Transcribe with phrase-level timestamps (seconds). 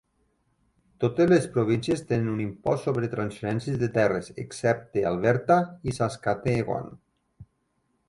[1.03, 6.95] Totes les províncies tenen un impost sobre transferències de terres, excepte Alberta i Saskatchewan.